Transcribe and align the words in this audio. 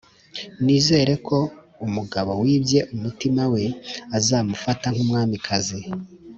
nizere 0.63 1.13
ko 1.27 1.37
umugabo 1.85 2.31
wibye 2.41 2.79
umutima 2.95 3.43
we, 3.53 3.63
azamufata 4.17 4.85
nkumwamikazi. 4.93 5.79